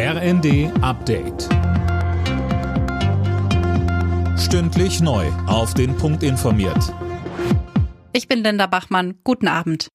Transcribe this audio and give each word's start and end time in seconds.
RND 0.00 0.70
Update. 0.80 1.48
Stündlich 4.38 5.00
neu. 5.00 5.26
Auf 5.48 5.74
den 5.74 5.96
Punkt 5.96 6.22
informiert. 6.22 6.94
Ich 8.12 8.28
bin 8.28 8.44
Linda 8.44 8.68
Bachmann. 8.68 9.18
Guten 9.24 9.48
Abend. 9.48 9.88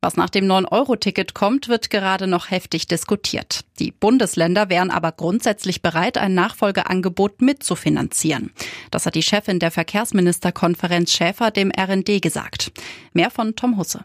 Was 0.00 0.16
nach 0.16 0.30
dem 0.30 0.46
9-Euro-Ticket 0.46 1.34
kommt, 1.34 1.68
wird 1.68 1.90
gerade 1.90 2.28
noch 2.28 2.52
heftig 2.52 2.86
diskutiert. 2.86 3.64
Die 3.80 3.90
Bundesländer 3.90 4.68
wären 4.68 4.92
aber 4.92 5.10
grundsätzlich 5.10 5.82
bereit, 5.82 6.16
ein 6.16 6.34
Nachfolgeangebot 6.34 7.42
mitzufinanzieren. 7.42 8.52
Das 8.92 9.06
hat 9.06 9.16
die 9.16 9.24
Chefin 9.24 9.58
der 9.58 9.72
Verkehrsministerkonferenz 9.72 11.10
Schäfer 11.10 11.50
dem 11.50 11.72
RND 11.76 12.22
gesagt. 12.22 12.70
Mehr 13.12 13.32
von 13.32 13.56
Tom 13.56 13.76
Husse. 13.76 14.04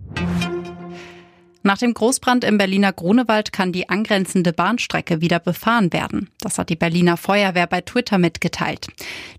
Nach 1.63 1.77
dem 1.77 1.93
Großbrand 1.93 2.43
im 2.43 2.57
Berliner 2.57 2.91
Grunewald 2.91 3.53
kann 3.53 3.71
die 3.71 3.87
angrenzende 3.87 4.51
Bahnstrecke 4.51 5.21
wieder 5.21 5.39
befahren 5.39 5.93
werden. 5.93 6.29
Das 6.39 6.57
hat 6.57 6.69
die 6.69 6.75
Berliner 6.75 7.17
Feuerwehr 7.17 7.67
bei 7.67 7.81
Twitter 7.81 8.17
mitgeteilt. 8.17 8.87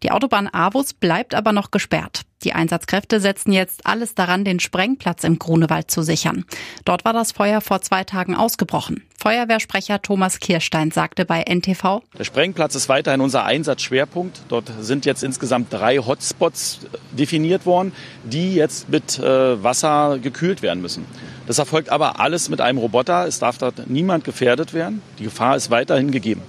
Die 0.05 0.13
Autobahn 0.13 0.49
Avus 0.53 0.95
bleibt 0.95 1.35
aber 1.35 1.53
noch 1.53 1.73
gesperrt. 1.73 2.23
Die 2.45 2.53
Einsatzkräfte 2.53 3.21
setzen 3.21 3.53
jetzt 3.53 3.87
alles 3.87 4.15
daran, 4.15 4.45
den 4.45 4.61
Sprengplatz 4.61 5.25
im 5.25 5.39
Grunewald 5.39 5.91
zu 5.91 6.03
sichern. 6.03 6.45
Dort 6.85 7.05
war 7.05 7.13
das 7.13 7.33
Feuer 7.33 7.61
vor 7.61 7.83
zwei 7.83 8.05
Tagen 8.05 8.35
ausgebrochen. 8.35 9.05
Feuerwehrsprecher 9.19 10.03
Thomas 10.03 10.41
Kirstein 10.41 10.91
sagte 10.91 11.25
bei 11.25 11.43
NTV. 11.43 12.03
Der 12.19 12.25
Sprengplatz 12.25 12.75
ist 12.75 12.89
weiterhin 12.89 13.21
unser 13.21 13.45
Einsatzschwerpunkt. 13.45 14.43
Dort 14.49 14.73
sind 14.81 15.07
jetzt 15.07 15.23
insgesamt 15.23 15.73
drei 15.73 15.99
Hotspots 15.99 16.81
definiert 17.13 17.65
worden, 17.65 17.93
die 18.25 18.55
jetzt 18.55 18.89
mit 18.89 19.21
äh, 19.21 19.63
Wasser 19.63 20.19
gekühlt 20.21 20.63
werden 20.63 20.83
müssen. 20.83 21.05
Das 21.47 21.59
erfolgt 21.59 21.91
aber 21.91 22.21
alles 22.21 22.49
mit 22.49 22.61
einem 22.61 22.79
Roboter. 22.79 23.27
Es 23.27 23.39
darf 23.39 23.59
dort 23.59 23.91
niemand 23.91 24.25
gefährdet 24.25 24.75
werden. 24.75 25.03
Die 25.19 25.25
Gefahr 25.25 25.57
ist 25.57 25.71
weiterhin 25.71 26.11
gegeben. 26.11 26.43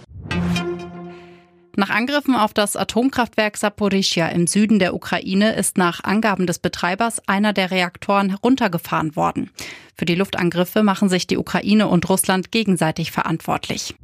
Nach 1.76 1.90
Angriffen 1.90 2.36
auf 2.36 2.54
das 2.54 2.76
Atomkraftwerk 2.76 3.58
Saporischia 3.58 4.28
im 4.28 4.46
Süden 4.46 4.78
der 4.78 4.94
Ukraine 4.94 5.54
ist 5.56 5.80
nach 5.80 6.04
Angaben 6.04 6.46
des 6.46 6.60
Betreibers 6.60 7.20
einer 7.28 7.52
der 7.52 7.72
Reaktoren 7.72 8.30
heruntergefahren 8.30 9.16
worden. 9.16 9.50
Für 9.96 10.06
die 10.06 10.14
Luftangriffe 10.14 10.84
machen 10.84 11.10
sich 11.10 11.26
die 11.26 11.38
Ukraine 11.38 11.88
und 11.88 12.08
Russland 12.10 12.52
gegenseitig 12.52 13.12
verantwortlich. 13.12 13.96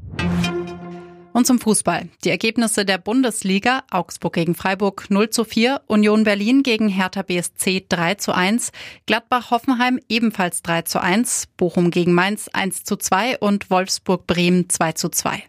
Und 1.33 1.45
zum 1.45 1.59
Fußball. 1.59 2.09
Die 2.23 2.29
Ergebnisse 2.29 2.85
der 2.85 2.97
Bundesliga. 2.97 3.83
Augsburg 3.91 4.33
gegen 4.33 4.55
Freiburg 4.55 5.09
0 5.09 5.29
zu 5.29 5.43
4, 5.43 5.81
Union 5.87 6.23
Berlin 6.23 6.63
gegen 6.63 6.89
Hertha 6.89 7.21
BSC 7.21 7.85
3 7.87 8.15
zu 8.15 8.33
1, 8.33 8.71
Gladbach 9.05 9.51
Hoffenheim 9.51 9.99
ebenfalls 10.09 10.61
3 10.63 10.83
zu 10.83 11.01
1, 11.01 11.47
Bochum 11.57 11.91
gegen 11.91 12.13
Mainz 12.13 12.49
1 12.51 12.83
zu 12.83 12.97
2 12.97 13.39
und 13.39 13.69
Wolfsburg 13.69 14.27
Bremen 14.27 14.69
2 14.69 14.91
zu 14.93 15.09
2. 15.09 15.43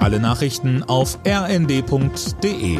Alle 0.00 0.20
Nachrichten 0.20 0.82
auf 0.84 1.18
rnd.de 1.26 2.78